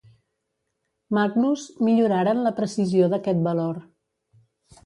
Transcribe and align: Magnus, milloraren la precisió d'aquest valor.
Magnus, 1.17 1.67
milloraren 1.89 2.43
la 2.47 2.55
precisió 2.61 3.11
d'aquest 3.15 3.45
valor. 3.49 3.79